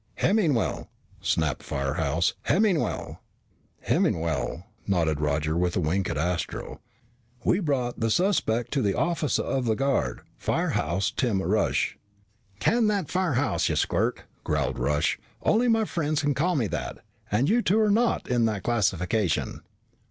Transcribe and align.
"Hemmingwell," 0.15 0.87
snapped 1.21 1.61
Firehouse. 1.61 2.33
"Hemmingwell."" 2.47 3.19
Hemmingwell" 3.87 4.63
nodded 4.87 5.21
Roger 5.21 5.55
with 5.55 5.75
a 5.75 5.79
wink 5.79 6.09
at 6.09 6.17
Astro 6.17 6.81
"we 7.45 7.59
brought 7.59 7.99
the 7.99 8.09
suspect 8.09 8.71
to 8.73 8.81
the 8.81 8.95
officer 8.97 9.43
of 9.43 9.65
the 9.65 9.75
guard, 9.75 10.21
Firehouse 10.39 11.11
Tim 11.11 11.39
Rush." 11.39 11.99
"Can 12.59 12.87
that 12.87 13.11
Firehouse, 13.11 13.69
ya 13.69 13.75
squirt!" 13.75 14.23
growled 14.43 14.79
Rush. 14.79 15.19
"Only 15.43 15.67
my 15.67 15.85
friends 15.85 16.21
can 16.23 16.33
call 16.33 16.55
me 16.55 16.65
that. 16.65 17.05
And 17.31 17.47
you 17.47 17.61
two 17.61 17.79
are 17.79 17.91
not 17.91 18.27
in 18.27 18.45
that 18.45 18.63
classification." 18.63 19.61